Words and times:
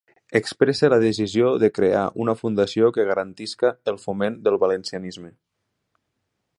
Expresse 0.37 0.87
la 0.93 0.97
decisió 1.03 1.51
de 1.63 1.69
crear 1.75 2.05
una 2.25 2.35
fundació 2.39 2.89
que 2.97 3.07
garantisca 3.11 3.73
el 3.93 4.01
foment 4.07 4.41
del 4.49 4.59
valencianisme. 4.65 5.35